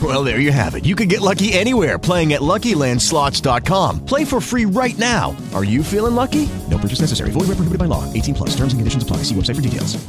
Well, 0.00 0.22
there 0.22 0.38
you 0.38 0.52
have 0.52 0.76
it. 0.76 0.84
You 0.84 0.94
can 0.94 1.08
get 1.08 1.20
lucky 1.20 1.52
anywhere 1.52 1.98
playing 1.98 2.32
at 2.34 2.40
LuckyLandSlots.com. 2.40 4.04
Play 4.06 4.24
for 4.24 4.40
free 4.40 4.64
right 4.64 4.96
now. 4.96 5.36
Are 5.54 5.64
you 5.64 5.82
feeling 5.82 6.14
lucky? 6.14 6.48
No 6.70 6.78
purchase 6.78 7.00
necessary. 7.00 7.30
Void 7.30 7.48
where 7.48 7.56
prohibited 7.56 7.80
by 7.80 7.86
law. 7.86 8.04
18 8.12 8.34
plus. 8.34 8.50
Terms 8.50 8.72
and 8.72 8.78
conditions 8.78 9.02
apply. 9.02 9.24
See 9.24 9.34
website 9.34 9.56
for 9.56 9.62
details. 9.62 10.08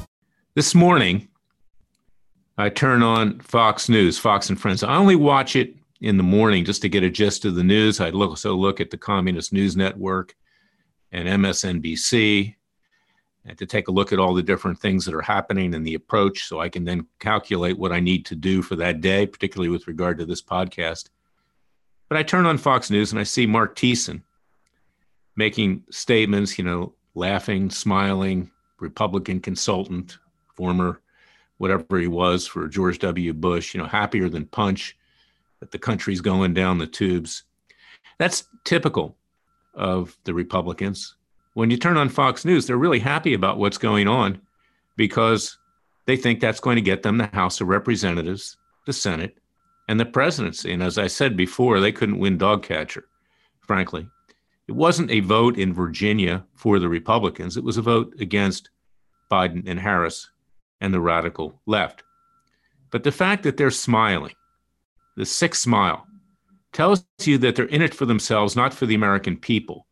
This 0.53 0.75
morning, 0.75 1.27
I 2.57 2.69
turn 2.69 3.01
on 3.01 3.39
Fox 3.39 3.89
News, 3.89 4.19
Fox 4.19 4.49
and 4.49 4.59
Friends. 4.59 4.83
I 4.83 4.95
only 4.95 5.15
watch 5.15 5.55
it 5.55 5.75
in 6.01 6.17
the 6.17 6.23
morning 6.23 6.65
just 6.65 6.81
to 6.83 6.89
get 6.89 7.03
a 7.03 7.09
gist 7.09 7.45
of 7.45 7.55
the 7.55 7.63
news. 7.63 7.99
I'd 7.99 8.13
also 8.13 8.55
look 8.55 8.79
at 8.79 8.91
the 8.91 8.97
Communist 8.97 9.53
News 9.53 9.75
Network 9.75 10.35
and 11.11 11.27
MSNBC 11.27 12.55
and 13.45 13.57
to 13.57 13.65
take 13.65 13.87
a 13.87 13.91
look 13.91 14.11
at 14.11 14.19
all 14.19 14.33
the 14.33 14.43
different 14.43 14.79
things 14.79 15.05
that 15.05 15.15
are 15.15 15.21
happening 15.21 15.73
and 15.73 15.85
the 15.85 15.95
approach 15.95 16.45
so 16.45 16.59
I 16.59 16.69
can 16.69 16.83
then 16.83 17.07
calculate 17.19 17.77
what 17.77 17.91
I 17.91 17.99
need 17.99 18.25
to 18.27 18.35
do 18.35 18.61
for 18.61 18.75
that 18.75 19.01
day, 19.01 19.25
particularly 19.25 19.69
with 19.69 19.87
regard 19.87 20.17
to 20.19 20.25
this 20.25 20.41
podcast. 20.41 21.09
But 22.09 22.17
I 22.17 22.23
turn 22.23 22.45
on 22.45 22.57
Fox 22.57 22.89
News 22.89 23.11
and 23.11 23.19
I 23.19 23.23
see 23.23 23.45
Mark 23.45 23.75
Thiessen 23.75 24.23
making 25.35 25.83
statements, 25.89 26.57
you 26.57 26.65
know, 26.65 26.93
laughing, 27.15 27.69
smiling, 27.69 28.51
Republican 28.79 29.39
consultant, 29.39 30.17
former 30.55 31.01
whatever 31.57 31.99
he 31.99 32.07
was 32.07 32.47
for 32.47 32.67
George 32.67 32.99
W. 32.99 33.33
Bush, 33.33 33.73
you 33.73 33.79
know, 33.79 33.87
happier 33.87 34.29
than 34.29 34.45
punch 34.45 34.97
that 35.59 35.71
the 35.71 35.79
country's 35.79 36.21
going 36.21 36.53
down 36.53 36.77
the 36.77 36.87
tubes. 36.87 37.43
That's 38.17 38.45
typical 38.63 39.17
of 39.73 40.17
the 40.23 40.33
Republicans. 40.33 41.15
When 41.53 41.71
you 41.71 41.77
turn 41.77 41.97
on 41.97 42.09
Fox 42.09 42.45
News, 42.45 42.67
they're 42.67 42.77
really 42.77 42.99
happy 42.99 43.33
about 43.33 43.57
what's 43.57 43.77
going 43.77 44.07
on 44.07 44.41
because 44.95 45.57
they 46.05 46.15
think 46.15 46.39
that's 46.39 46.59
going 46.59 46.75
to 46.75 46.81
get 46.81 47.03
them 47.03 47.17
the 47.17 47.27
House 47.27 47.61
of 47.61 47.67
Representatives, 47.67 48.57
the 48.85 48.93
Senate, 48.93 49.37
and 49.87 49.99
the 49.99 50.05
presidency. 50.05 50.71
And 50.71 50.83
as 50.83 50.97
I 50.97 51.07
said 51.07 51.35
before, 51.35 51.79
they 51.79 51.91
couldn't 51.91 52.19
win 52.19 52.37
dog 52.37 52.63
catcher, 52.63 53.05
frankly. 53.61 54.07
It 54.67 54.73
wasn't 54.73 55.09
a 55.09 55.21
vote 55.21 55.57
in 55.57 55.73
Virginia 55.73 56.45
for 56.55 56.77
the 56.77 56.89
Republicans, 56.89 57.57
it 57.57 57.63
was 57.63 57.77
a 57.77 57.81
vote 57.81 58.13
against 58.19 58.69
Biden 59.31 59.63
and 59.67 59.79
Harris 59.79 60.29
and 60.81 60.93
the 60.93 61.01
radical 61.01 61.59
left. 61.65 62.03
But 62.91 63.03
the 63.03 63.11
fact 63.11 63.43
that 63.43 63.57
they're 63.57 63.71
smiling, 63.71 64.35
the 65.15 65.25
sick 65.25 65.55
smile, 65.55 66.07
tells 66.71 67.05
you 67.21 67.37
that 67.39 67.55
they're 67.55 67.65
in 67.65 67.81
it 67.81 67.93
for 67.93 68.05
themselves, 68.05 68.55
not 68.55 68.73
for 68.73 68.85
the 68.85 68.95
American 68.95 69.37
people, 69.37 69.87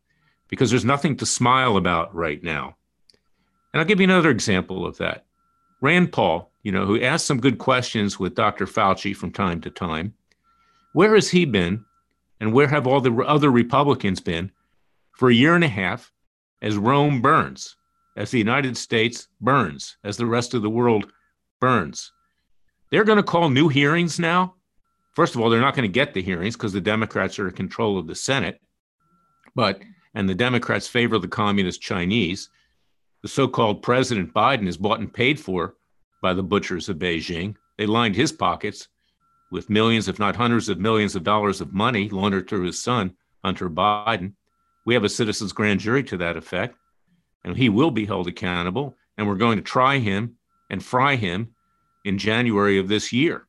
because 0.48 0.70
there's 0.70 0.84
nothing 0.84 1.16
to 1.16 1.26
smile 1.26 1.76
about 1.76 2.14
right 2.14 2.42
now. 2.42 2.76
And 3.72 3.80
I'll 3.80 3.86
give 3.86 4.00
you 4.00 4.04
another 4.04 4.30
example 4.30 4.86
of 4.86 4.98
that. 4.98 5.24
Rand 5.80 6.12
Paul, 6.12 6.50
you 6.62 6.72
know, 6.72 6.86
who 6.86 7.00
asked 7.00 7.26
some 7.26 7.40
good 7.40 7.58
questions 7.58 8.18
with 8.18 8.34
Dr. 8.34 8.66
Fauci 8.66 9.14
from 9.14 9.30
time 9.30 9.60
to 9.60 9.70
time, 9.70 10.14
where 10.92 11.14
has 11.14 11.30
he 11.30 11.44
been 11.44 11.84
and 12.40 12.52
where 12.52 12.68
have 12.68 12.86
all 12.86 13.00
the 13.00 13.14
other 13.24 13.50
Republicans 13.50 14.20
been 14.20 14.50
for 15.12 15.28
a 15.28 15.34
year 15.34 15.54
and 15.54 15.64
a 15.64 15.68
half 15.68 16.12
as 16.62 16.76
Rome 16.76 17.20
burns, 17.20 17.76
as 18.16 18.30
the 18.30 18.38
United 18.38 18.76
States 18.76 19.28
burns, 19.40 19.96
as 20.02 20.16
the 20.16 20.26
rest 20.26 20.54
of 20.54 20.62
the 20.62 20.70
world 20.70 21.12
burns? 21.60 22.12
They're 22.90 23.04
going 23.04 23.16
to 23.16 23.22
call 23.22 23.50
new 23.50 23.68
hearings 23.68 24.18
now 24.18 24.54
First 25.18 25.34
of 25.34 25.40
all, 25.40 25.50
they're 25.50 25.60
not 25.60 25.74
going 25.74 25.82
to 25.82 25.92
get 25.92 26.14
the 26.14 26.22
hearings 26.22 26.54
because 26.54 26.72
the 26.72 26.80
Democrats 26.80 27.40
are 27.40 27.48
in 27.48 27.54
control 27.54 27.98
of 27.98 28.06
the 28.06 28.14
Senate. 28.14 28.60
But, 29.56 29.82
and 30.14 30.28
the 30.28 30.34
Democrats 30.34 30.88
favor 30.88 31.18
the 31.18 31.28
communist 31.28 31.80
Chinese. 31.80 32.48
The 33.22 33.28
so 33.28 33.48
called 33.48 33.82
President 33.82 34.32
Biden 34.32 34.68
is 34.68 34.76
bought 34.76 35.00
and 35.00 35.12
paid 35.12 35.38
for 35.38 35.74
by 36.22 36.34
the 36.34 36.42
butchers 36.42 36.88
of 36.88 36.98
Beijing. 36.98 37.56
They 37.76 37.86
lined 37.86 38.16
his 38.16 38.32
pockets 38.32 38.88
with 39.50 39.70
millions, 39.70 40.08
if 40.08 40.18
not 40.18 40.36
hundreds 40.36 40.68
of 40.68 40.78
millions 40.78 41.16
of 41.16 41.24
dollars 41.24 41.60
of 41.60 41.72
money 41.72 42.08
laundered 42.08 42.48
through 42.48 42.64
his 42.64 42.82
son, 42.82 43.14
Hunter 43.44 43.70
Biden. 43.70 44.34
We 44.84 44.94
have 44.94 45.04
a 45.04 45.08
citizens' 45.08 45.52
grand 45.52 45.80
jury 45.80 46.02
to 46.04 46.16
that 46.18 46.36
effect, 46.36 46.76
and 47.44 47.56
he 47.56 47.68
will 47.68 47.90
be 47.90 48.06
held 48.06 48.28
accountable. 48.28 48.96
And 49.16 49.26
we're 49.26 49.34
going 49.34 49.56
to 49.56 49.62
try 49.62 49.98
him 49.98 50.36
and 50.70 50.84
fry 50.84 51.16
him 51.16 51.54
in 52.04 52.18
January 52.18 52.78
of 52.78 52.88
this 52.88 53.12
year. 53.12 53.46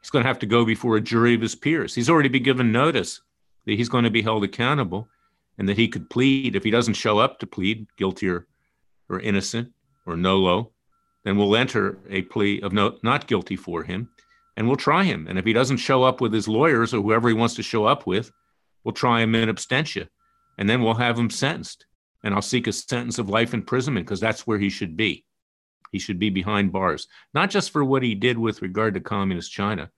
He's 0.00 0.10
going 0.10 0.24
to 0.24 0.28
have 0.28 0.40
to 0.40 0.46
go 0.46 0.64
before 0.64 0.96
a 0.96 1.00
jury 1.00 1.34
of 1.34 1.40
his 1.40 1.54
peers. 1.54 1.94
He's 1.94 2.10
already 2.10 2.28
been 2.28 2.42
given 2.42 2.72
notice 2.72 3.20
that 3.66 3.76
he's 3.76 3.88
going 3.88 4.04
to 4.04 4.10
be 4.10 4.22
held 4.22 4.42
accountable 4.42 5.08
and 5.58 5.68
that 5.68 5.78
he 5.78 5.88
could 5.88 6.10
plead. 6.10 6.56
If 6.56 6.64
he 6.64 6.70
doesn't 6.70 6.94
show 6.94 7.18
up 7.18 7.38
to 7.40 7.46
plead 7.46 7.86
guilty 7.96 8.28
or, 8.28 8.46
or 9.08 9.20
innocent 9.20 9.72
or 10.06 10.16
nolo, 10.16 10.72
then 11.24 11.36
we'll 11.36 11.56
enter 11.56 11.98
a 12.08 12.22
plea 12.22 12.60
of 12.60 12.72
no, 12.72 12.98
not 13.02 13.26
guilty 13.26 13.56
for 13.56 13.84
him 13.84 14.08
and 14.56 14.66
we'll 14.66 14.76
try 14.76 15.04
him. 15.04 15.26
And 15.28 15.38
if 15.38 15.44
he 15.44 15.52
doesn't 15.52 15.78
show 15.78 16.02
up 16.02 16.20
with 16.20 16.32
his 16.32 16.48
lawyers 16.48 16.92
or 16.92 17.02
whoever 17.02 17.28
he 17.28 17.34
wants 17.34 17.54
to 17.56 17.62
show 17.62 17.84
up 17.84 18.06
with, 18.06 18.30
we'll 18.84 18.92
try 18.92 19.20
him 19.20 19.34
in 19.34 19.48
absentia 19.48 20.08
and 20.58 20.68
then 20.68 20.82
we'll 20.82 20.94
have 20.94 21.18
him 21.18 21.30
sentenced. 21.30 21.86
And 22.24 22.34
I'll 22.34 22.42
seek 22.42 22.66
a 22.66 22.72
sentence 22.72 23.18
of 23.18 23.28
life 23.28 23.54
imprisonment 23.54 24.06
because 24.06 24.20
that's 24.20 24.46
where 24.46 24.58
he 24.58 24.68
should 24.68 24.96
be. 24.96 25.24
He 25.90 25.98
should 25.98 26.18
be 26.18 26.30
behind 26.30 26.72
bars, 26.72 27.06
not 27.34 27.50
just 27.50 27.70
for 27.70 27.84
what 27.84 28.02
he 28.02 28.14
did 28.14 28.38
with 28.38 28.62
regard 28.62 28.94
to 28.94 29.00
communist 29.00 29.52
China, 29.52 29.90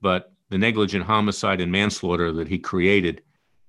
but 0.00 0.32
the 0.50 0.58
negligent 0.58 1.04
homicide 1.04 1.60
and 1.60 1.72
manslaughter 1.72 2.32
that 2.32 2.48
he 2.48 2.58
created 2.58 3.22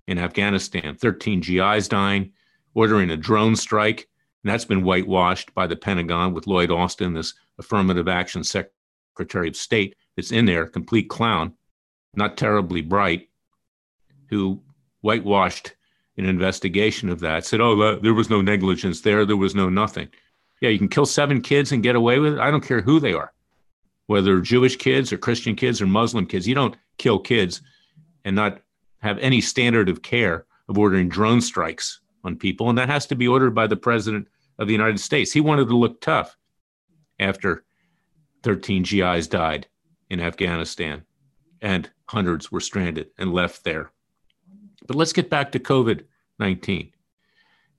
in 0.07 0.19
Afghanistan 0.19 0.95
13 0.95 1.41
GIs 1.41 1.87
dying, 1.87 2.31
ordering 2.73 3.09
a 3.11 3.17
drone 3.17 3.55
strike. 3.55 4.07
And 4.43 4.51
that's 4.51 4.65
been 4.65 4.83
whitewashed 4.83 5.53
by 5.53 5.67
the 5.67 5.75
Pentagon 5.75 6.33
with 6.33 6.47
Lloyd 6.47 6.71
Austin, 6.71 7.13
this 7.13 7.33
affirmative 7.57 8.07
action 8.07 8.43
secretary 8.43 9.47
of 9.47 9.55
state 9.55 9.95
that's 10.15 10.31
in 10.31 10.45
there, 10.45 10.67
complete 10.67 11.09
clown, 11.09 11.53
not 12.13 12.37
terribly 12.37 12.81
bright, 12.81 13.29
who 14.29 14.61
whitewashed 15.01 15.75
an 16.17 16.25
investigation 16.25 17.09
of 17.09 17.19
that, 17.19 17.45
said, 17.45 17.59
oh, 17.59 17.99
there 17.99 18.13
was 18.13 18.29
no 18.29 18.41
negligence 18.41 19.01
there, 19.01 19.25
there 19.25 19.35
was 19.35 19.55
no 19.55 19.69
nothing. 19.69 20.07
Yeah, 20.61 20.69
you 20.69 20.77
can 20.77 20.87
kill 20.87 21.05
seven 21.05 21.41
kids 21.41 21.71
and 21.71 21.83
get 21.83 21.95
away 21.95 22.19
with 22.19 22.33
it. 22.33 22.39
I 22.39 22.49
don't 22.51 22.65
care 22.65 22.81
who 22.81 22.99
they 22.99 23.13
are, 23.13 23.33
whether 24.07 24.39
Jewish 24.39 24.77
kids 24.77 25.11
or 25.11 25.17
Christian 25.17 25.55
kids 25.55 25.81
or 25.81 25.87
Muslim 25.87 26.25
kids. 26.25 26.47
You 26.47 26.55
don't 26.55 26.77
kill 26.97 27.19
kids 27.19 27.61
and 28.23 28.35
not 28.35 28.61
have 29.05 29.17
any 29.19 29.39
standard 29.39 29.87
of 29.87 30.01
care 30.01 30.45
of 30.67 30.77
ordering 30.77 31.07
drone 31.07 31.41
strikes 31.41 31.99
on 32.23 32.35
people. 32.35 32.69
And 32.69 32.77
that 32.77 32.89
has 32.89 33.05
to 33.07 33.15
be 33.15 33.27
ordered 33.27 33.53
by 33.53 33.67
the 33.67 33.75
president 33.75 34.27
of 34.57 34.67
the 34.67 34.73
United 34.73 34.99
States. 34.99 35.31
He 35.31 35.41
wanted 35.41 35.67
to 35.67 35.77
look 35.77 36.01
tough 36.01 36.35
after 37.19 37.63
13 38.43 38.83
GIs 38.83 39.27
died 39.27 39.67
in 40.09 40.19
Afghanistan 40.19 41.03
and 41.61 41.89
hundreds 42.07 42.51
were 42.51 42.59
stranded 42.59 43.07
and 43.17 43.33
left 43.33 43.63
there. 43.63 43.91
But 44.87 44.95
let's 44.97 45.13
get 45.13 45.29
back 45.29 45.51
to 45.51 45.59
COVID 45.59 46.05
19. 46.39 46.91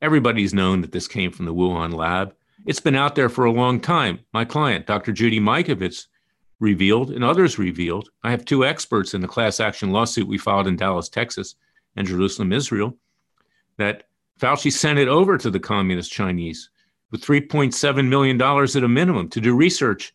Everybody's 0.01 0.55
known 0.55 0.81
that 0.81 0.93
this 0.93 1.09
came 1.09 1.31
from 1.31 1.47
the 1.47 1.55
Wuhan 1.55 1.93
lab. 1.93 2.35
It's 2.65 2.81
been 2.81 2.95
out 2.95 3.15
there 3.15 3.29
for 3.29 3.45
a 3.45 3.53
long 3.53 3.81
time. 3.81 4.21
My 4.33 4.45
client, 4.45 4.87
Dr. 4.87 5.13
Judy 5.13 5.41
Mikovits, 5.41 6.07
revealed 6.61 7.11
and 7.11 7.23
others 7.23 7.59
revealed. 7.59 8.09
I 8.23 8.31
have 8.31 8.45
two 8.45 8.65
experts 8.65 9.15
in 9.15 9.21
the 9.21 9.29
class 9.29 9.61
action 9.61 9.91
lawsuit 9.91 10.27
we 10.27 10.39
filed 10.39 10.67
in 10.67 10.77
Dallas, 10.77 11.09
Texas, 11.09 11.57
and 11.97 12.07
Jerusalem, 12.07 12.53
Israel, 12.53 12.97
that 13.77 14.05
Fauci 14.41 14.73
sent 14.73 14.99
it 14.99 15.09
over 15.09 15.39
to 15.39 15.51
the 15.51 15.61
communist 15.61 16.13
Chinese 16.13 16.71
with 17.11 17.23
$3.7 17.23 18.09
million 18.09 18.41
at 18.41 18.77
a 18.77 18.89
minimum 18.89 19.29
to 19.31 19.41
do 19.41 19.55
research 19.55 20.13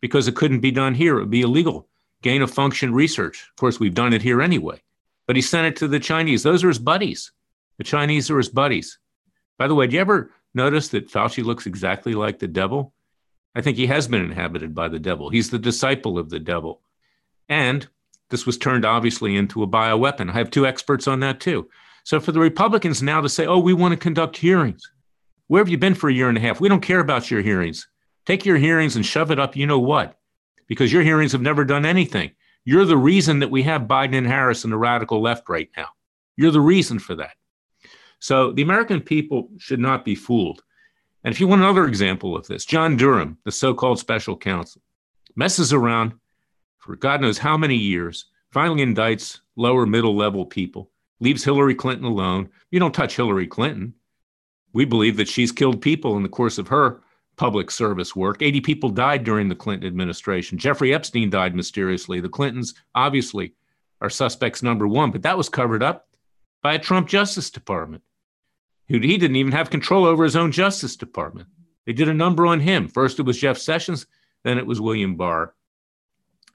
because 0.00 0.28
it 0.28 0.36
couldn't 0.36 0.60
be 0.60 0.70
done 0.70 0.94
here. 0.94 1.16
It 1.16 1.20
would 1.20 1.30
be 1.30 1.42
illegal. 1.42 1.88
Gain 2.22 2.42
of 2.42 2.50
function 2.50 2.92
research. 2.92 3.48
Of 3.50 3.56
course, 3.56 3.80
we've 3.80 3.94
done 3.94 4.12
it 4.12 4.22
here 4.22 4.42
anyway. 4.42 4.82
But 5.26 5.36
he 5.36 5.42
sent 5.42 5.66
it 5.66 5.76
to 5.76 5.88
the 5.88 6.00
Chinese. 6.00 6.42
Those 6.42 6.62
are 6.62 6.68
his 6.68 6.78
buddies. 6.78 7.32
The 7.78 7.84
Chinese 7.84 8.30
are 8.30 8.38
his 8.38 8.48
buddies. 8.48 8.98
By 9.58 9.66
the 9.66 9.74
way, 9.74 9.86
do 9.86 9.94
you 9.94 10.00
ever 10.00 10.30
notice 10.54 10.88
that 10.88 11.10
Fauci 11.10 11.42
looks 11.42 11.66
exactly 11.66 12.14
like 12.14 12.38
the 12.38 12.48
devil? 12.48 12.92
I 13.54 13.60
think 13.60 13.76
he 13.76 13.86
has 13.86 14.08
been 14.08 14.24
inhabited 14.24 14.74
by 14.74 14.88
the 14.88 14.98
devil. 14.98 15.30
He's 15.30 15.50
the 15.50 15.58
disciple 15.58 16.18
of 16.18 16.30
the 16.30 16.40
devil. 16.40 16.80
And 17.48 17.86
this 18.30 18.46
was 18.46 18.58
turned 18.58 18.84
obviously 18.84 19.36
into 19.36 19.62
a 19.62 19.68
bioweapon. 19.68 20.30
I 20.30 20.32
have 20.34 20.50
two 20.50 20.66
experts 20.66 21.06
on 21.06 21.20
that 21.20 21.40
too. 21.40 21.68
So 22.02 22.20
for 22.20 22.32
the 22.32 22.40
Republicans 22.40 23.02
now 23.02 23.20
to 23.20 23.28
say, 23.28 23.46
oh, 23.46 23.58
we 23.58 23.72
want 23.72 23.92
to 23.92 23.96
conduct 23.96 24.36
hearings. 24.36 24.82
Where 25.46 25.60
have 25.60 25.68
you 25.68 25.78
been 25.78 25.94
for 25.94 26.08
a 26.08 26.12
year 26.12 26.28
and 26.28 26.38
a 26.38 26.40
half? 26.40 26.60
We 26.60 26.68
don't 26.68 26.80
care 26.80 27.00
about 27.00 27.30
your 27.30 27.42
hearings. 27.42 27.86
Take 28.26 28.44
your 28.44 28.56
hearings 28.56 28.96
and 28.96 29.04
shove 29.04 29.30
it 29.30 29.38
up, 29.38 29.54
you 29.56 29.66
know 29.66 29.78
what? 29.78 30.18
Because 30.66 30.92
your 30.92 31.02
hearings 31.02 31.32
have 31.32 31.42
never 31.42 31.64
done 31.64 31.84
anything. 31.84 32.32
You're 32.64 32.86
the 32.86 32.96
reason 32.96 33.40
that 33.40 33.50
we 33.50 33.62
have 33.64 33.82
Biden 33.82 34.16
and 34.16 34.26
Harris 34.26 34.64
and 34.64 34.72
the 34.72 34.78
radical 34.78 35.20
left 35.20 35.48
right 35.50 35.68
now. 35.76 35.88
You're 36.36 36.50
the 36.50 36.60
reason 36.60 36.98
for 36.98 37.14
that. 37.16 37.32
So 38.18 38.52
the 38.52 38.62
American 38.62 39.02
people 39.02 39.50
should 39.58 39.80
not 39.80 40.04
be 40.04 40.14
fooled. 40.14 40.62
And 41.24 41.32
if 41.32 41.40
you 41.40 41.48
want 41.48 41.62
another 41.62 41.86
example 41.86 42.36
of 42.36 42.46
this, 42.46 42.66
John 42.66 42.96
Durham, 42.96 43.38
the 43.44 43.52
so 43.52 43.72
called 43.72 43.98
special 43.98 44.36
counsel, 44.36 44.82
messes 45.34 45.72
around 45.72 46.14
for 46.78 46.96
God 46.96 47.22
knows 47.22 47.38
how 47.38 47.56
many 47.56 47.76
years, 47.76 48.26
finally 48.52 48.84
indicts 48.84 49.40
lower 49.56 49.86
middle 49.86 50.14
level 50.14 50.44
people, 50.44 50.90
leaves 51.18 51.42
Hillary 51.42 51.74
Clinton 51.74 52.04
alone. 52.04 52.50
You 52.70 52.78
don't 52.78 52.94
touch 52.94 53.16
Hillary 53.16 53.46
Clinton. 53.46 53.94
We 54.74 54.84
believe 54.84 55.16
that 55.16 55.28
she's 55.28 55.50
killed 55.50 55.80
people 55.80 56.18
in 56.18 56.22
the 56.22 56.28
course 56.28 56.58
of 56.58 56.68
her 56.68 57.00
public 57.36 57.70
service 57.70 58.14
work. 58.14 58.42
80 58.42 58.60
people 58.60 58.90
died 58.90 59.24
during 59.24 59.48
the 59.48 59.54
Clinton 59.54 59.86
administration. 59.86 60.58
Jeffrey 60.58 60.92
Epstein 60.92 61.30
died 61.30 61.54
mysteriously. 61.54 62.20
The 62.20 62.28
Clintons, 62.28 62.74
obviously, 62.94 63.54
are 64.02 64.10
suspects 64.10 64.62
number 64.62 64.86
one, 64.86 65.10
but 65.10 65.22
that 65.22 65.38
was 65.38 65.48
covered 65.48 65.82
up 65.82 66.08
by 66.62 66.74
a 66.74 66.78
Trump 66.78 67.08
Justice 67.08 67.50
Department 67.50 68.02
who 68.88 68.98
he 68.98 69.16
didn't 69.16 69.36
even 69.36 69.52
have 69.52 69.70
control 69.70 70.04
over 70.04 70.24
his 70.24 70.36
own 70.36 70.52
Justice 70.52 70.96
Department. 70.96 71.48
They 71.86 71.92
did 71.92 72.08
a 72.08 72.14
number 72.14 72.46
on 72.46 72.60
him. 72.60 72.88
First, 72.88 73.18
it 73.18 73.22
was 73.22 73.38
Jeff 73.38 73.58
Sessions, 73.58 74.06
then 74.42 74.58
it 74.58 74.66
was 74.66 74.80
William 74.80 75.16
Barr. 75.16 75.54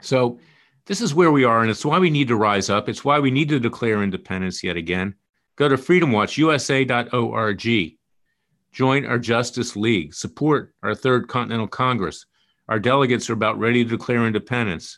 So, 0.01 0.39
this 0.85 1.01
is 1.01 1.13
where 1.13 1.31
we 1.31 1.43
are, 1.43 1.61
and 1.61 1.69
it's 1.69 1.85
why 1.85 1.99
we 1.99 2.09
need 2.09 2.29
to 2.29 2.35
rise 2.35 2.69
up. 2.69 2.89
It's 2.89 3.05
why 3.05 3.19
we 3.19 3.29
need 3.29 3.49
to 3.49 3.59
declare 3.59 4.01
independence 4.01 4.63
yet 4.63 4.75
again. 4.75 5.13
Go 5.55 5.69
to 5.69 5.75
freedomwatchusa.org. 5.75 7.97
Join 8.71 9.05
our 9.05 9.19
Justice 9.19 9.75
League. 9.75 10.15
Support 10.15 10.73
our 10.81 10.95
Third 10.95 11.27
Continental 11.27 11.67
Congress. 11.67 12.25
Our 12.67 12.79
delegates 12.79 13.29
are 13.29 13.33
about 13.33 13.59
ready 13.59 13.83
to 13.83 13.89
declare 13.89 14.25
independence. 14.25 14.97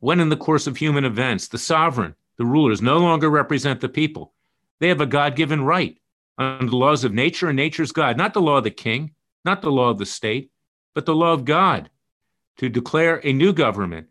When, 0.00 0.20
in 0.20 0.30
the 0.30 0.36
course 0.36 0.66
of 0.66 0.76
human 0.76 1.04
events, 1.04 1.48
the 1.48 1.58
sovereign, 1.58 2.14
the 2.38 2.46
rulers, 2.46 2.80
no 2.80 2.98
longer 2.98 3.28
represent 3.28 3.80
the 3.80 3.88
people, 3.88 4.32
they 4.78 4.88
have 4.88 5.00
a 5.00 5.06
God 5.06 5.36
given 5.36 5.64
right 5.64 5.98
under 6.38 6.70
the 6.70 6.76
laws 6.76 7.04
of 7.04 7.14
nature 7.14 7.48
and 7.48 7.56
nature's 7.56 7.92
God, 7.92 8.16
not 8.16 8.34
the 8.34 8.40
law 8.40 8.58
of 8.58 8.64
the 8.64 8.70
king, 8.70 9.12
not 9.44 9.62
the 9.62 9.70
law 9.70 9.90
of 9.90 9.98
the 9.98 10.06
state, 10.06 10.50
but 10.94 11.06
the 11.06 11.14
law 11.14 11.32
of 11.32 11.44
God, 11.44 11.90
to 12.58 12.68
declare 12.68 13.20
a 13.24 13.32
new 13.32 13.52
government 13.52 14.08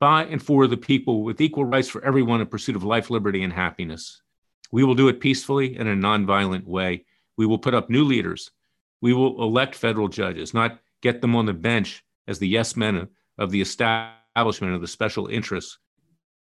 by 0.00 0.24
and 0.24 0.42
for 0.42 0.66
the 0.66 0.76
people 0.76 1.22
with 1.22 1.40
equal 1.40 1.64
rights 1.64 1.88
for 1.88 2.04
everyone 2.04 2.40
in 2.40 2.46
pursuit 2.46 2.76
of 2.76 2.84
life, 2.84 3.10
liberty, 3.10 3.42
and 3.42 3.52
happiness. 3.52 4.22
We 4.72 4.84
will 4.84 4.94
do 4.94 5.08
it 5.08 5.20
peacefully 5.20 5.76
in 5.76 5.86
a 5.86 5.94
nonviolent 5.94 6.64
way. 6.66 7.04
We 7.36 7.46
will 7.46 7.58
put 7.58 7.74
up 7.74 7.90
new 7.90 8.04
leaders. 8.04 8.50
We 9.00 9.12
will 9.12 9.42
elect 9.42 9.74
federal 9.74 10.08
judges, 10.08 10.54
not 10.54 10.80
get 11.02 11.20
them 11.20 11.36
on 11.36 11.46
the 11.46 11.52
bench 11.52 12.04
as 12.26 12.38
the 12.38 12.48
yes 12.48 12.76
men 12.76 13.08
of 13.38 13.50
the 13.50 13.60
establishment 13.60 14.74
of 14.74 14.80
the 14.80 14.88
special 14.88 15.26
interests 15.26 15.78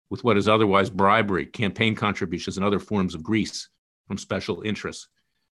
with 0.10 0.24
what 0.24 0.38
is 0.38 0.48
otherwise 0.48 0.90
bribery, 0.90 1.46
campaign 1.46 1.96
contributions, 1.96 2.58
and 2.58 2.66
other 2.66 2.80
forms 2.80 3.16
of 3.16 3.24
grease 3.24 3.70
from 4.08 4.18
special 4.18 4.62
interests. 4.62 5.08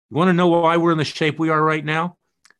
You 0.10 0.18
want 0.18 0.30
to 0.30 0.34
know 0.34 0.48
why 0.48 0.78
we're 0.78 0.92
in 0.92 0.98
the 0.98 1.06
shape 1.06 1.40
we 1.40 1.50
are 1.50 1.64
right 1.64 1.86
now? 1.86 2.18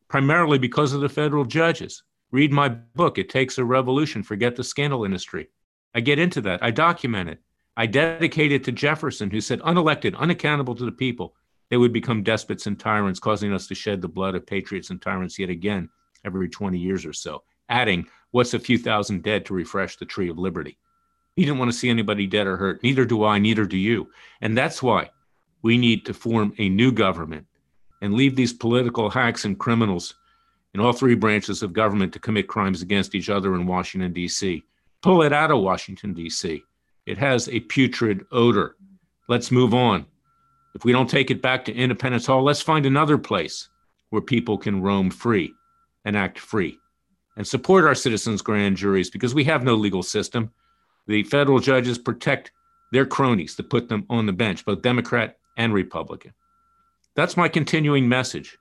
Primarily 0.08 0.58
because 0.58 0.94
of 0.94 1.02
the 1.02 1.10
federal 1.10 1.46
judges. 1.46 2.04
Read 2.32 2.52
my 2.52 2.70
book, 2.70 3.18
It 3.18 3.30
Takes 3.30 3.58
a 3.58 3.66
Revolution 3.66 4.24
Forget 4.24 4.56
the 4.56 4.64
Scandal 4.64 5.04
Industry. 5.04 5.50
I 5.94 6.00
get 6.00 6.20
into 6.20 6.42
that. 6.42 6.64
I 6.64 6.72
document 6.72 7.30
it. 7.30 7.40
I 7.76 7.86
dedicate 7.86 8.52
it 8.52 8.64
to 8.66 8.72
Jefferson, 8.72 9.30
who 9.30 9.42
said, 9.42 9.60
unelected, 9.62 10.16
unaccountable 10.18 10.76
to 10.76 10.86
the 10.86 10.92
people, 10.92 11.36
they 11.72 11.78
would 11.78 11.94
become 11.94 12.22
despots 12.22 12.68
and 12.68 12.78
tyrants, 12.78 13.20
causing 13.20 13.54
us 13.54 13.66
to 13.68 13.76
shed 13.76 14.02
the 14.02 14.08
blood 14.10 14.36
of 14.36 14.46
patriots 14.46 14.90
and 14.90 15.02
tyrants 15.02 15.40
yet 15.40 15.50
again 15.50 15.90
every 16.26 16.50
20 16.50 16.78
years 16.78 17.06
or 17.06 17.14
so. 17.14 17.44
Adding, 17.70 18.08
what's 18.32 18.54
a 18.54 18.60
few 18.60 18.78
thousand 18.78 19.24
dead 19.24 19.46
to 19.46 19.54
refresh 19.54 19.96
the 19.96 20.06
tree 20.06 20.30
of 20.30 20.38
liberty? 20.38 20.78
He 21.38 21.46
didn't 21.46 21.60
want 21.60 21.72
to 21.72 21.78
see 21.78 21.90
anybody 21.90 22.28
dead 22.28 22.46
or 22.46 22.58
hurt. 22.58 22.84
Neither 22.84 23.06
do 23.06 23.24
I, 23.24 23.40
neither 23.40 23.66
do 23.66 23.78
you. 23.78 24.12
And 24.42 24.58
that's 24.58 24.84
why 24.84 25.12
we 25.62 25.78
need 25.78 26.06
to 26.06 26.14
form 26.14 26.54
a 26.58 26.70
new 26.70 26.92
government 26.92 27.46
and 28.02 28.14
leave 28.14 28.36
these 28.36 28.54
political 28.54 29.10
hacks 29.10 29.46
and 29.46 29.60
criminals 29.60 30.16
in 30.74 30.80
all 30.80 30.94
three 30.94 31.16
branches 31.16 31.62
of 31.62 31.74
government 31.74 32.14
to 32.14 32.20
commit 32.20 32.48
crimes 32.48 32.82
against 32.82 33.14
each 33.14 33.30
other 33.30 33.56
in 33.56 33.68
Washington, 33.68 34.14
D.C. 34.14 34.64
Pull 35.02 35.24
it 35.24 35.34
out 35.34 35.52
of 35.52 35.62
Washington, 35.62 36.14
D.C. 36.14 36.64
It 37.06 37.18
has 37.18 37.50
a 37.50 37.60
putrid 37.62 38.26
odor. 38.32 38.76
Let's 39.28 39.52
move 39.52 39.74
on. 39.74 40.06
If 40.74 40.86
we 40.86 40.94
don't 40.94 41.10
take 41.10 41.32
it 41.32 41.42
back 41.42 41.66
to 41.66 41.74
Independence 41.74 42.26
Hall, 42.26 42.44
let's 42.44 42.62
find 42.62 42.86
another 42.86 43.18
place 43.18 43.70
where 44.10 44.22
people 44.22 44.58
can 44.58 44.82
roam 44.82 45.10
free 45.10 45.54
and 46.06 46.16
act 46.16 46.40
free 46.40 46.78
and 47.38 47.46
support 47.46 47.86
our 47.86 47.96
citizens' 47.96 48.42
grand 48.42 48.78
juries 48.78 49.10
because 49.10 49.34
we 49.36 49.44
have 49.44 49.64
no 49.64 49.76
legal 49.76 50.04
system. 50.04 50.52
The 51.08 51.24
federal 51.24 51.60
judges 51.60 51.98
protect 51.98 52.52
their 52.92 53.06
cronies 53.06 53.56
to 53.56 53.64
put 53.64 53.90
them 53.90 54.06
on 54.10 54.26
the 54.26 54.34
bench, 54.34 54.66
both 54.66 54.82
Democrat 54.82 55.38
and 55.58 55.74
Republican. 55.74 56.34
That's 57.16 57.38
my 57.38 57.48
continuing 57.48 58.08
message. 58.08 58.58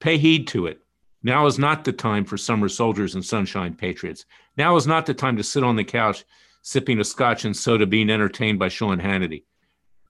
Pay 0.00 0.18
heed 0.18 0.46
to 0.48 0.66
it. 0.66 0.80
Now 1.22 1.46
is 1.46 1.58
not 1.58 1.84
the 1.84 1.92
time 1.92 2.24
for 2.24 2.36
summer 2.36 2.68
soldiers 2.68 3.14
and 3.14 3.24
sunshine 3.24 3.74
patriots. 3.74 4.24
Now 4.56 4.76
is 4.76 4.86
not 4.86 5.06
the 5.06 5.14
time 5.14 5.36
to 5.36 5.42
sit 5.42 5.64
on 5.64 5.76
the 5.76 5.84
couch 5.84 6.24
sipping 6.62 7.00
a 7.00 7.04
scotch 7.04 7.44
and 7.44 7.56
soda 7.56 7.86
being 7.86 8.10
entertained 8.10 8.58
by 8.58 8.68
Sean 8.68 9.00
Hannity. 9.00 9.44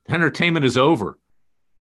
Entertainment 0.08 0.64
is 0.64 0.76
over. 0.76 1.18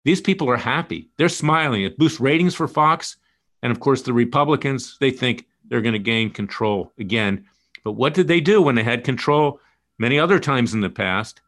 These 0.05 0.21
people 0.21 0.49
are 0.49 0.57
happy. 0.57 1.11
They're 1.19 1.29
smiling. 1.29 1.83
It 1.83 1.99
boosts 1.99 2.21
ratings 2.21 2.55
for 2.55 2.69
Fox. 2.69 3.17
And 3.63 3.73
of 3.73 3.81
course, 3.81 4.03
the 4.03 4.13
Republicans, 4.13 4.97
they 5.01 5.11
think 5.11 5.47
they're 5.69 5.83
going 5.83 5.95
to 5.95 5.99
gain 5.99 6.31
control 6.31 6.93
again. 6.99 7.47
But 7.85 7.93
what 7.93 8.15
did 8.15 8.29
they 8.29 8.41
do 8.41 8.63
when 8.63 8.75
they 8.75 8.85
had 8.85 9.05
control 9.05 9.61
many 9.99 10.19
other 10.19 10.39
times 10.39 10.73
in 10.73 10.81
the 10.81 10.91
past? 10.91 11.41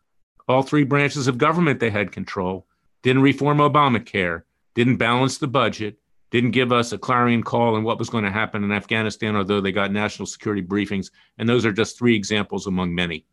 All 0.49 0.63
three 0.63 0.85
branches 0.85 1.29
of 1.29 1.39
government 1.39 1.81
they 1.81 1.91
had 1.91 2.13
control 2.13 2.67
didn't 3.03 3.23
reform 3.23 3.59
Obamacare, 3.59 4.43
didn't 4.75 4.97
balance 4.97 5.39
the 5.39 5.49
budget, 5.49 5.99
didn't 6.31 6.53
give 6.53 6.73
us 6.73 6.93
a 6.93 6.99
clarion 6.99 7.43
call 7.43 7.75
on 7.75 7.85
what 7.85 7.99
was 7.99 8.09
going 8.09 8.25
to 8.25 8.31
happen 8.31 8.65
in 8.65 8.73
Afghanistan, 8.73 9.37
although 9.37 9.61
they 9.61 9.73
got 9.73 9.93
national 9.93 10.27
security 10.27 10.63
briefings. 10.63 11.11
And 11.37 11.47
those 11.49 11.67
are 11.67 11.73
just 11.73 11.99
three 11.99 12.17
examples 12.17 12.67
among 12.67 12.95
many. 12.95 13.27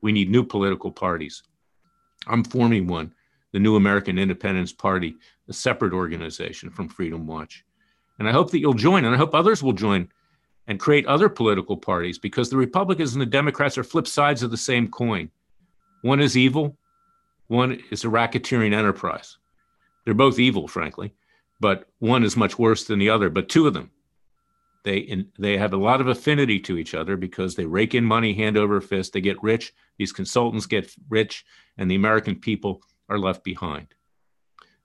We 0.00 0.10
need 0.10 0.30
new 0.30 0.44
political 0.44 0.90
parties. 0.90 1.44
I'm 2.26 2.42
forming 2.42 2.88
one, 2.88 3.14
the 3.52 3.60
New 3.60 3.76
American 3.76 4.18
Independence 4.18 4.72
Party, 4.72 5.14
a 5.48 5.52
separate 5.52 5.92
organization 5.92 6.70
from 6.70 6.88
Freedom 6.88 7.26
Watch. 7.26 7.64
And 8.18 8.28
I 8.28 8.32
hope 8.32 8.50
that 8.50 8.58
you'll 8.58 8.74
join, 8.74 9.04
and 9.04 9.14
I 9.14 9.18
hope 9.18 9.34
others 9.34 9.62
will 9.62 9.72
join 9.72 10.08
and 10.66 10.78
create 10.78 11.06
other 11.06 11.28
political 11.28 11.76
parties 11.76 12.18
because 12.18 12.50
the 12.50 12.56
Republicans 12.56 13.12
and 13.12 13.22
the 13.22 13.26
Democrats 13.26 13.78
are 13.78 13.84
flip 13.84 14.06
sides 14.06 14.42
of 14.42 14.50
the 14.50 14.56
same 14.56 14.88
coin. 14.88 15.30
One 16.02 16.20
is 16.20 16.36
evil, 16.36 16.76
one 17.50 17.82
is 17.90 18.04
a 18.04 18.08
racketeering 18.08 18.72
enterprise. 18.72 19.36
They're 20.04 20.14
both 20.14 20.38
evil, 20.38 20.68
frankly, 20.68 21.12
but 21.58 21.88
one 21.98 22.22
is 22.22 22.36
much 22.36 22.58
worse 22.58 22.84
than 22.84 23.00
the 23.00 23.10
other. 23.10 23.28
But 23.28 23.48
two 23.48 23.66
of 23.66 23.74
them, 23.74 23.90
they 24.84 24.98
in, 24.98 25.32
they 25.36 25.58
have 25.58 25.72
a 25.72 25.76
lot 25.76 26.00
of 26.00 26.06
affinity 26.06 26.60
to 26.60 26.78
each 26.78 26.94
other 26.94 27.16
because 27.16 27.56
they 27.56 27.66
rake 27.66 27.94
in 27.94 28.04
money 28.04 28.34
hand 28.34 28.56
over 28.56 28.80
fist. 28.80 29.12
They 29.12 29.20
get 29.20 29.42
rich. 29.42 29.74
These 29.98 30.12
consultants 30.12 30.66
get 30.66 30.94
rich, 31.08 31.44
and 31.76 31.90
the 31.90 31.96
American 31.96 32.36
people 32.36 32.82
are 33.08 33.18
left 33.18 33.42
behind. 33.42 33.88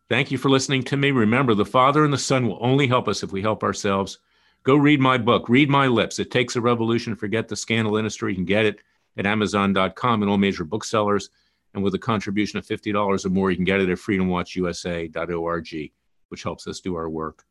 Thank 0.10 0.32
you 0.32 0.40
for 0.40 0.50
listening 0.50 0.84
to 0.86 0.98
me. 0.98 1.12
Remember, 1.12 1.54
the 1.54 1.66
Father 1.66 2.04
and 2.04 2.12
the 2.12 2.18
Son 2.18 2.48
will 2.48 2.58
only 2.62 2.88
help 2.88 3.08
us 3.08 3.22
if 3.22 3.32
we 3.32 3.44
help 3.44 3.64
ourselves. 3.64 4.18
Go 4.64 4.76
read 4.76 5.00
my 5.00 5.20
book, 5.20 5.50
Read 5.50 5.70
My 5.70 5.86
Lips. 5.86 6.18
It 6.18 6.32
takes 6.32 6.56
a 6.56 6.62
revolution. 6.62 7.16
Forget 7.16 7.48
the 7.48 7.56
scandal 7.56 7.98
industry. 7.98 8.32
You 8.32 8.38
can 8.38 8.46
get 8.46 8.66
it 8.66 8.80
at 9.18 9.28
Amazon.com 9.28 10.24
and 10.24 10.32
all 10.32 10.38
major 10.38 10.64
booksellers. 10.64 11.30
And 11.76 11.84
with 11.84 11.94
a 11.94 12.00
contribution 12.00 12.58
of 12.58 12.66
$50 12.66 13.26
or 13.26 13.30
more, 13.30 13.52
you 13.52 13.58
can 13.58 13.66
get 13.66 13.82
it 13.82 13.90
at 13.90 13.98
freedomwatchusa.org, 13.98 15.92
which 16.30 16.44
helps 16.44 16.68
us 16.68 16.80
do 16.80 16.96
our 16.96 17.10
work. 17.10 17.44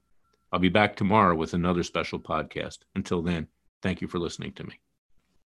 I'll 0.50 0.58
be 0.58 0.70
back 0.70 0.96
tomorrow 0.96 1.34
with 1.34 1.52
another 1.52 1.82
special 1.82 2.18
podcast. 2.18 2.78
Until 2.94 3.20
then, 3.20 3.48
thank 3.82 4.00
you 4.00 4.08
for 4.08 4.18
listening 4.18 4.52
to 4.52 4.64
me. 4.64 4.80